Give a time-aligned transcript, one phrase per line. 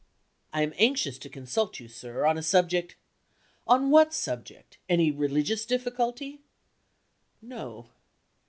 [0.51, 2.95] "I am anxious to consult you, sir, on a subject"
[3.67, 4.79] "On what subject?
[4.89, 6.41] Any religious difficulty?"
[7.39, 7.85] "No."